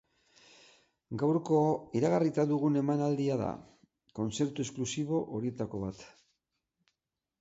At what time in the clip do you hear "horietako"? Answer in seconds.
5.37-5.83